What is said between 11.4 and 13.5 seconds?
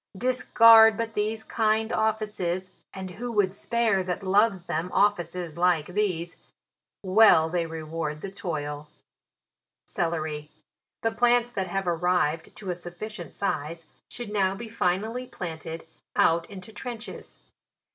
that have arrived to a sufficient JULY.